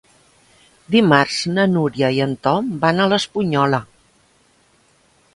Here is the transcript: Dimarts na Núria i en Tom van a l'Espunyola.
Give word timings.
Dimarts 0.93 1.35
na 1.57 1.65
Núria 1.73 2.09
i 2.15 2.21
en 2.25 2.33
Tom 2.47 2.71
van 2.85 3.01
a 3.03 3.07
l'Espunyola. 3.11 3.83